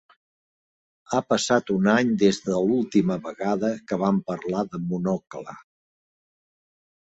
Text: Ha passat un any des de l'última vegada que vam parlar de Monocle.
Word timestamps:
Ha 1.11 1.19
passat 1.33 1.69
un 1.73 1.89
any 1.97 2.15
des 2.23 2.41
de 2.47 2.63
l'última 2.69 3.19
vegada 3.27 3.71
que 3.93 4.01
vam 4.07 4.25
parlar 4.33 4.67
de 4.75 4.85
Monocle. 4.91 5.57